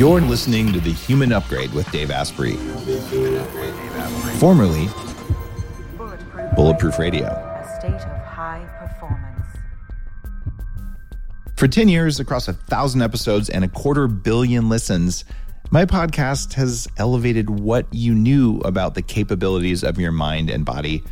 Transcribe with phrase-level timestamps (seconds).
[0.00, 2.54] You're listening to The Human Upgrade with Dave Asprey,
[4.38, 4.88] formerly
[6.56, 7.26] Bulletproof Radio.
[7.26, 9.46] A state of high performance.
[11.54, 15.26] For 10 years, across a thousand episodes and a quarter billion listens,
[15.70, 21.02] my podcast has elevated what you knew about the capabilities of your mind and body.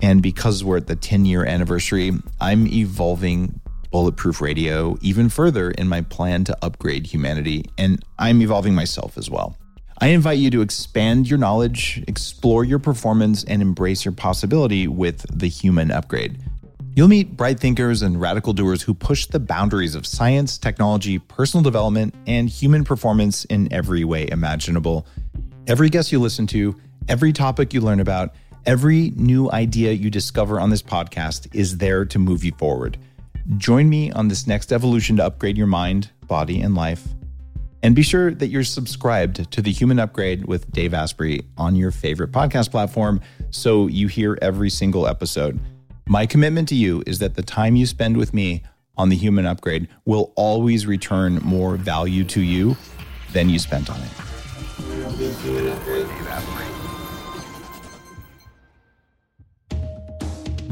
[0.00, 3.60] And because we're at the 10 year anniversary, I'm evolving
[3.92, 7.66] Bulletproof Radio even further in my plan to upgrade humanity.
[7.78, 9.56] And I'm evolving myself as well.
[10.00, 15.24] I invite you to expand your knowledge, explore your performance, and embrace your possibility with
[15.30, 16.42] the human upgrade.
[16.96, 21.62] You'll meet bright thinkers and radical doers who push the boundaries of science, technology, personal
[21.62, 25.06] development, and human performance in every way imaginable.
[25.66, 26.74] Every guest you listen to,
[27.08, 28.34] every topic you learn about,
[28.66, 32.98] every new idea you discover on this podcast is there to move you forward.
[33.56, 37.02] Join me on this next evolution to upgrade your mind, body, and life.
[37.82, 41.90] And be sure that you're subscribed to the Human Upgrade with Dave Asprey on your
[41.90, 45.58] favorite podcast platform so you hear every single episode.
[46.06, 48.62] My commitment to you is that the time you spend with me
[48.96, 52.76] on the Human Upgrade will always return more value to you
[53.32, 54.10] than you spent on it.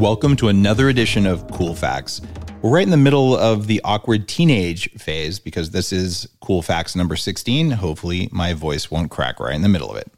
[0.01, 2.23] Welcome to another edition of Cool Facts.
[2.63, 6.97] We're right in the middle of the awkward teenage phase because this is Cool Facts
[6.97, 7.73] number 16.
[7.73, 10.11] Hopefully, my voice won't crack right in the middle of it.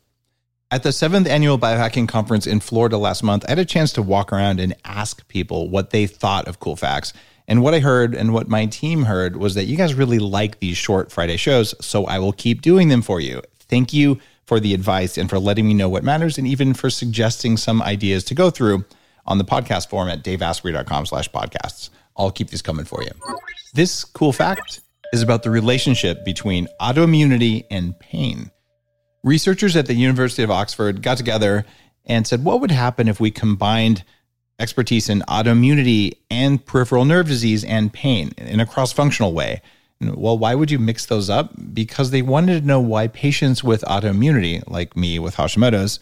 [0.70, 4.02] At the seventh annual biohacking conference in Florida last month, I had a chance to
[4.02, 7.12] walk around and ask people what they thought of Cool Facts.
[7.48, 10.60] And what I heard and what my team heard was that you guys really like
[10.60, 13.42] these short Friday shows, so I will keep doing them for you.
[13.58, 16.88] Thank you for the advice and for letting me know what matters and even for
[16.88, 18.84] suggesting some ideas to go through
[19.26, 21.90] on the podcast forum at daveasprey.com slash podcasts.
[22.16, 23.10] I'll keep these coming for you.
[23.74, 24.80] This cool fact
[25.12, 28.50] is about the relationship between autoimmunity and pain.
[29.24, 31.64] Researchers at the University of Oxford got together
[32.06, 34.04] and said, what would happen if we combined
[34.58, 39.62] expertise in autoimmunity and peripheral nerve disease and pain in a cross functional way?
[40.00, 41.52] Well, why would you mix those up?
[41.72, 46.00] Because they wanted to know why patients with autoimmunity, like me with Hashimoto's,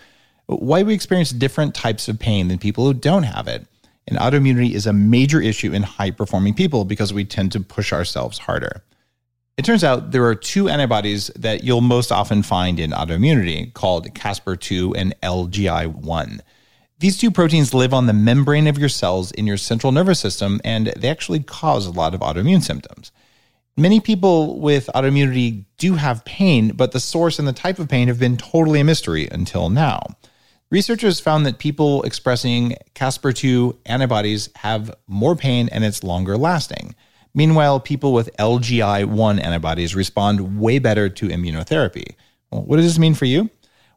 [0.56, 3.66] why we experience different types of pain than people who don't have it.
[4.08, 7.92] And autoimmunity is a major issue in high performing people because we tend to push
[7.92, 8.82] ourselves harder.
[9.56, 14.12] It turns out there are two antibodies that you'll most often find in autoimmunity called
[14.14, 16.40] Caspr2 and LGI1.
[16.98, 20.60] These two proteins live on the membrane of your cells in your central nervous system,
[20.64, 23.12] and they actually cause a lot of autoimmune symptoms.
[23.76, 28.08] Many people with autoimmunity do have pain, but the source and the type of pain
[28.08, 30.02] have been totally a mystery until now.
[30.70, 36.94] Researchers found that people expressing Caspr2 antibodies have more pain and it's longer lasting.
[37.34, 42.14] Meanwhile, people with LGI1 antibodies respond way better to immunotherapy.
[42.52, 43.50] Well, what does this mean for you?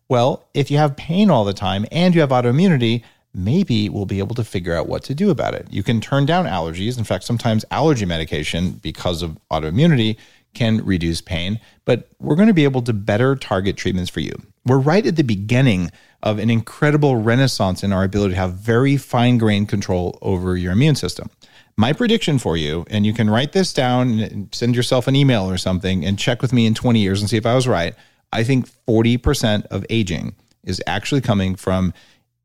[0.09, 3.03] Well, if you have pain all the time and you have autoimmunity,
[3.35, 5.67] maybe we'll be able to figure out what to do about it.
[5.69, 6.97] You can turn down allergies.
[6.97, 10.17] In fact, sometimes allergy medication, because of autoimmunity,
[10.55, 14.33] can reduce pain, but we're going to be able to better target treatments for you.
[14.65, 15.91] We're right at the beginning
[16.21, 20.71] of an incredible renaissance in our ability to have very fine grained control over your
[20.71, 21.29] immune system.
[21.75, 25.49] My prediction for you, and you can write this down and send yourself an email
[25.49, 27.93] or something and check with me in 20 years and see if I was right.
[28.31, 31.93] I think 40% of aging is actually coming from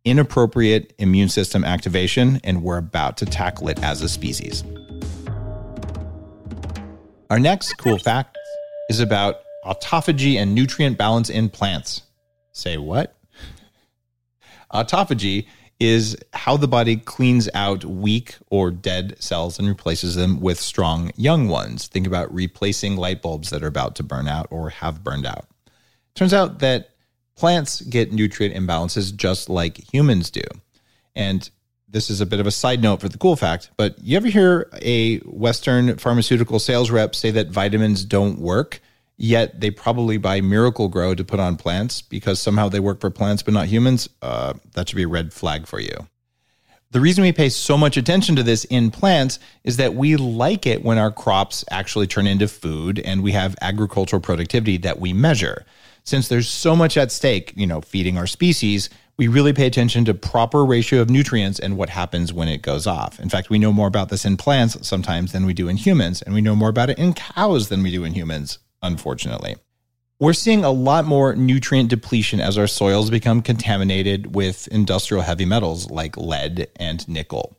[0.05, 4.65] inappropriate immune system activation, and we're about to tackle it as a species.
[7.31, 8.37] Our next cool fact
[8.89, 12.03] is about autophagy and nutrient balance in plants.
[12.59, 13.17] Say what?
[14.73, 15.47] Autophagy
[15.81, 21.13] is how the body cleans out weak or dead cells and replaces them with strong
[21.15, 21.87] young ones.
[21.87, 25.47] Think about replacing light bulbs that are about to burn out or have burned out.
[26.17, 26.91] Turns out that
[27.37, 30.43] plants get nutrient imbalances just like humans do.
[31.15, 31.49] And
[31.89, 34.27] this is a bit of a side note for the cool fact, but you ever
[34.27, 38.81] hear a Western pharmaceutical sales rep say that vitamins don't work?
[39.21, 43.43] Yet they probably buy Miracle-Gro to put on plants because somehow they work for plants
[43.43, 46.07] but not humans, uh, that should be a red flag for you.
[46.93, 50.67] The reason we pay so much attention to this in plants is that we like
[50.67, 55.13] it when our crops actually turn into food and we have agricultural productivity that we
[55.13, 55.67] measure.
[56.05, 60.05] Since there's so much at stake, you know, feeding our species, we really pay attention
[60.05, 63.19] to proper ratio of nutrients and what happens when it goes off.
[63.19, 66.23] In fact, we know more about this in plants sometimes than we do in humans,
[66.23, 69.57] and we know more about it in cows than we do in humans unfortunately.
[70.21, 75.45] We're seeing a lot more nutrient depletion as our soils become contaminated with industrial heavy
[75.45, 77.57] metals like lead and nickel.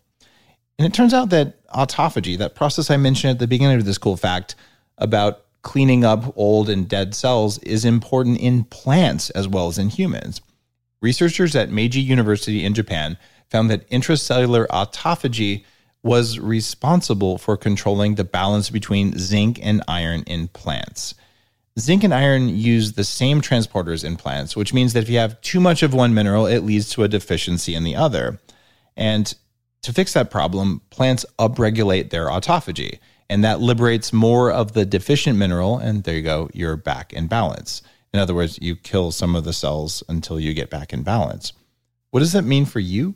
[0.78, 3.98] And it turns out that autophagy, that process I mentioned at the beginning of this
[3.98, 4.56] cool fact
[4.98, 9.90] about cleaning up old and dead cells is important in plants as well as in
[9.90, 10.42] humans.
[11.02, 13.18] Researchers at Meiji University in Japan
[13.50, 15.64] found that intracellular autophagy
[16.04, 21.14] was responsible for controlling the balance between zinc and iron in plants.
[21.78, 25.40] Zinc and iron use the same transporters in plants, which means that if you have
[25.42, 28.40] too much of one mineral, it leads to a deficiency in the other.
[28.98, 29.34] And
[29.84, 33.00] to fix that problem, plants upregulate their autophagy,
[33.30, 37.28] and that liberates more of the deficient mineral, and there you go, you're back in
[37.28, 37.82] balance.
[38.14, 41.54] In other words, you kill some of the cells until you get back in balance.
[42.12, 43.16] What does that mean for you?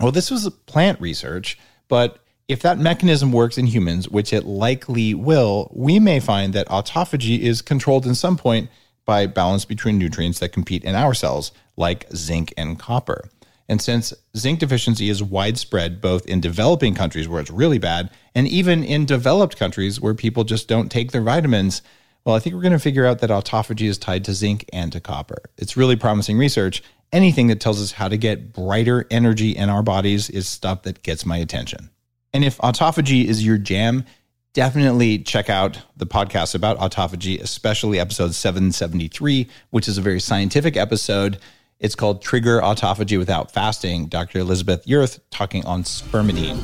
[0.00, 1.58] Well, this was plant research,
[1.88, 2.18] but
[2.48, 7.38] if that mechanism works in humans, which it likely will, we may find that autophagy
[7.38, 8.68] is controlled in some point
[9.04, 13.28] by balance between nutrients that compete in our cells, like zinc and copper.
[13.68, 18.46] And since zinc deficiency is widespread both in developing countries where it's really bad and
[18.46, 21.80] even in developed countries where people just don't take their vitamins,
[22.24, 24.92] well, I think we're going to figure out that autophagy is tied to zinc and
[24.92, 25.42] to copper.
[25.56, 26.82] It's really promising research.
[27.12, 31.02] Anything that tells us how to get brighter energy in our bodies is stuff that
[31.02, 31.90] gets my attention.
[32.32, 34.06] And if autophagy is your jam,
[34.54, 40.74] definitely check out the podcast about autophagy, especially episode 773, which is a very scientific
[40.78, 41.38] episode.
[41.78, 44.06] It's called Trigger Autophagy Without Fasting.
[44.06, 44.38] Dr.
[44.38, 46.56] Elizabeth Yurth talking on spermidine.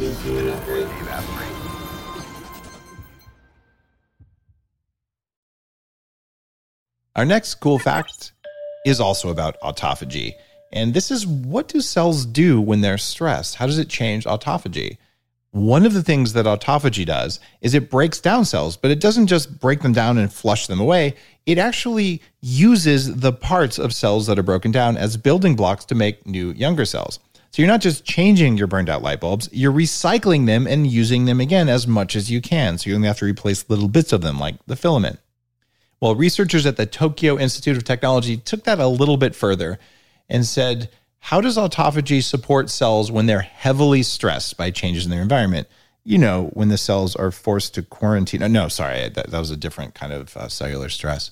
[7.14, 8.32] Our next cool fact
[8.84, 10.34] is also about autophagy.
[10.72, 13.56] And this is what do cells do when they're stressed?
[13.56, 14.98] How does it change autophagy?
[15.50, 19.28] One of the things that autophagy does is it breaks down cells, but it doesn't
[19.28, 21.14] just break them down and flush them away.
[21.46, 25.94] It actually uses the parts of cells that are broken down as building blocks to
[25.94, 27.18] make new, younger cells.
[27.50, 31.24] So you're not just changing your burned out light bulbs, you're recycling them and using
[31.24, 32.76] them again as much as you can.
[32.76, 35.18] So you only have to replace little bits of them, like the filament.
[36.00, 39.78] Well, researchers at the Tokyo Institute of Technology took that a little bit further
[40.28, 45.22] and said, how does autophagy support cells when they're heavily stressed by changes in their
[45.22, 45.66] environment?
[46.04, 48.42] You know, when the cells are forced to quarantine.
[48.42, 51.30] Oh, no, sorry, that, that was a different kind of uh, cellular stress.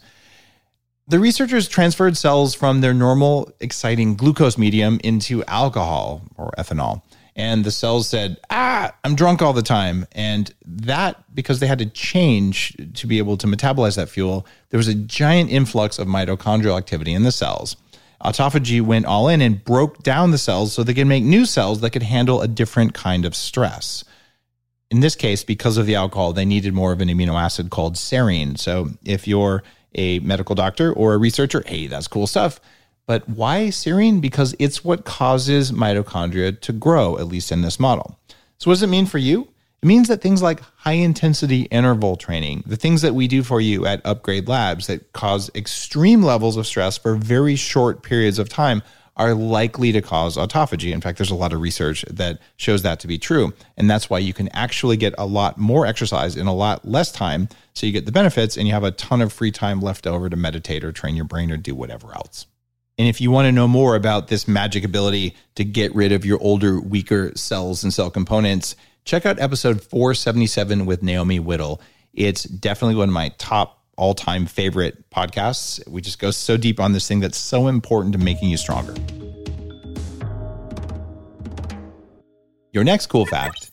[1.09, 7.03] The researchers transferred cells from their normal, exciting glucose medium into alcohol or ethanol.
[7.37, 10.07] And the cells said, Ah, I'm drunk all the time.
[10.13, 14.79] And that, because they had to change to be able to metabolize that fuel, there
[14.79, 17.77] was a giant influx of mitochondrial activity in the cells
[18.25, 21.81] autophagy went all in and broke down the cells so they could make new cells
[21.81, 24.05] that could handle a different kind of stress.
[24.91, 27.97] In this case, because of the alcohol, they needed more of an amino acid called
[27.97, 28.59] serine.
[28.59, 29.63] So if you're
[29.95, 32.61] a medical doctor or a researcher, hey, that's cool stuff.
[33.07, 34.21] But why serine?
[34.21, 38.19] Because it's what causes mitochondria to grow, at least in this model.
[38.59, 39.49] So, what does it mean for you?
[39.83, 43.61] It means that things like high intensity interval training, the things that we do for
[43.61, 48.49] you at Upgrade Labs that cause extreme levels of stress for very short periods of
[48.49, 48.83] time,
[49.17, 50.93] are likely to cause autophagy.
[50.93, 53.53] In fact, there's a lot of research that shows that to be true.
[53.77, 57.11] And that's why you can actually get a lot more exercise in a lot less
[57.13, 57.49] time.
[57.73, 60.29] So you get the benefits and you have a ton of free time left over
[60.29, 62.47] to meditate or train your brain or do whatever else.
[62.99, 66.25] And if you want to know more about this magic ability to get rid of
[66.25, 71.81] your older, weaker cells and cell components, check out episode 477 with Naomi Whittel.
[72.15, 75.87] It's definitely one of my top all time favorite podcasts.
[75.87, 78.95] We just go so deep on this thing that's so important to making you stronger.
[82.73, 83.71] Your next cool fact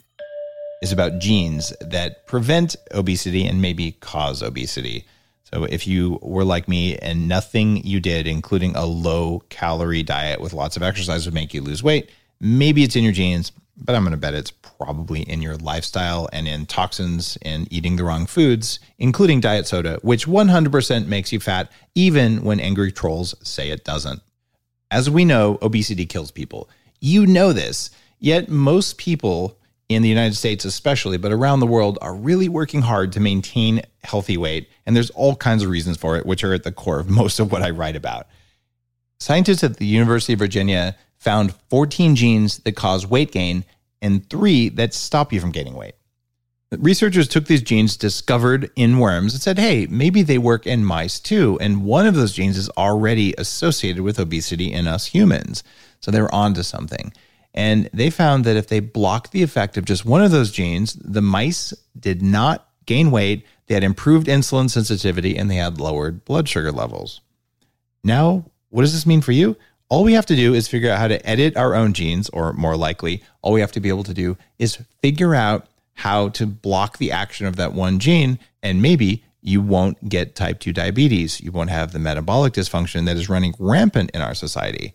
[0.81, 5.05] is about genes that prevent obesity and maybe cause obesity.
[5.53, 10.41] So, if you were like me and nothing you did, including a low calorie diet
[10.41, 12.09] with lots of exercise, would make you lose weight,
[12.41, 16.27] maybe it's in your genes, but I'm going to bet it's probably in your lifestyle
[16.33, 21.39] and in toxins and eating the wrong foods, including diet soda, which 100% makes you
[21.39, 24.23] fat, even when angry trolls say it doesn't.
[24.89, 26.67] As we know, obesity kills people.
[26.99, 31.97] You know this, yet most people in the United States, especially, but around the world,
[32.01, 34.69] are really working hard to maintain healthy weight.
[34.85, 37.39] And there's all kinds of reasons for it, which are at the core of most
[37.39, 38.27] of what I write about.
[39.19, 43.63] Scientists at the University of Virginia found 14 genes that cause weight gain
[44.01, 45.95] and three that stop you from gaining weight.
[46.71, 51.19] Researchers took these genes discovered in worms and said, hey, maybe they work in mice
[51.19, 51.57] too.
[51.61, 55.63] And one of those genes is already associated with obesity in us humans.
[55.99, 57.13] So they were onto something.
[57.53, 60.93] And they found that if they blocked the effect of just one of those genes,
[60.93, 66.25] the mice did not gain weight, they had improved insulin sensitivity, and they had lowered
[66.25, 67.21] blood sugar levels.
[68.03, 69.55] Now, what does this mean for you?
[69.87, 72.53] All we have to do is figure out how to edit our own genes, or
[72.53, 76.47] more likely, all we have to be able to do is figure out how to
[76.47, 81.39] block the action of that one gene, and maybe you won't get type 2 diabetes.
[81.39, 84.93] You won't have the metabolic dysfunction that is running rampant in our society.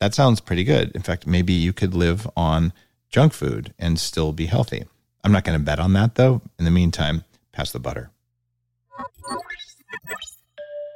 [0.00, 0.92] That sounds pretty good.
[0.94, 2.72] In fact, maybe you could live on
[3.10, 4.84] junk food and still be healthy.
[5.22, 6.40] I'm not going to bet on that though.
[6.58, 8.10] In the meantime, pass the butter.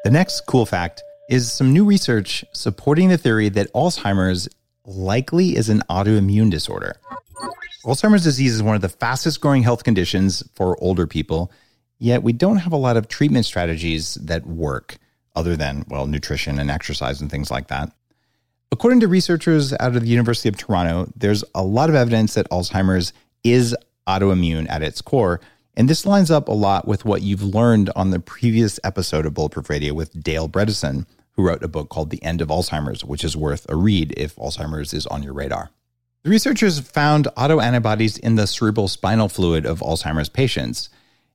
[0.04, 4.48] The next cool fact is some new research supporting the theory that Alzheimer's
[4.86, 6.96] likely is an autoimmune disorder.
[7.84, 11.50] Alzheimer's disease is one of the fastest growing health conditions for older people,
[11.98, 14.98] yet we don't have a lot of treatment strategies that work
[15.34, 17.90] other than, well, nutrition and exercise and things like that.
[18.74, 22.50] According to researchers out of the University of Toronto, there's a lot of evidence that
[22.50, 23.12] Alzheimer's
[23.44, 23.72] is
[24.08, 25.40] autoimmune at its core.
[25.76, 29.34] And this lines up a lot with what you've learned on the previous episode of
[29.34, 33.22] Bulletproof Radio with Dale Bredesen, who wrote a book called The End of Alzheimer's, which
[33.22, 35.70] is worth a read if Alzheimer's is on your radar.
[36.24, 40.88] The researchers found autoantibodies in the cerebral spinal fluid of Alzheimer's patients.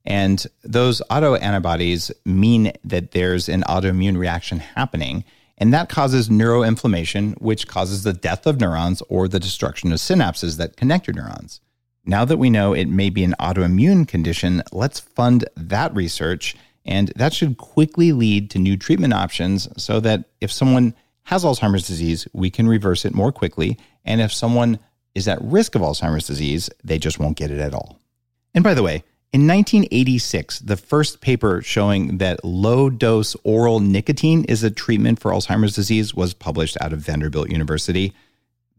[0.04, 5.24] And those autoantibodies mean that there's an autoimmune reaction happening.
[5.60, 10.58] And that causes neuroinflammation, which causes the death of neurons or the destruction of synapses
[10.58, 11.60] that connect your neurons.
[12.06, 16.56] Now that we know it may be an autoimmune condition, let's fund that research.
[16.86, 21.86] And that should quickly lead to new treatment options so that if someone has Alzheimer's
[21.86, 23.78] disease, we can reverse it more quickly.
[24.06, 24.80] And if someone
[25.14, 28.00] is at risk of Alzheimer's disease, they just won't get it at all.
[28.56, 34.44] And by the way, in 1986, the first paper showing that low dose oral nicotine
[34.46, 38.12] is a treatment for Alzheimer's disease was published out of Vanderbilt University.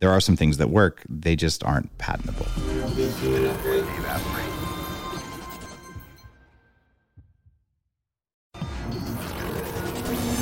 [0.00, 2.46] There are some things that work, they just aren't patentable.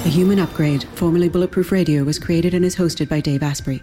[0.05, 3.83] The Human Upgrade, formerly Bulletproof Radio, was created and is hosted by Dave Asprey.